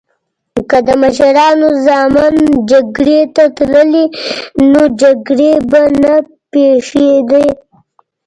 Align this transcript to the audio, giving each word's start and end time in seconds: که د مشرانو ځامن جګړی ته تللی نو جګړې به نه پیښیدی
که 0.69 0.77
د 0.87 0.89
مشرانو 1.03 1.67
ځامن 1.85 2.35
جګړی 2.71 3.19
ته 3.35 3.43
تللی 3.57 4.05
نو 4.71 4.81
جګړې 5.01 5.51
به 5.69 5.81
نه 6.01 6.13
پیښیدی 6.51 7.47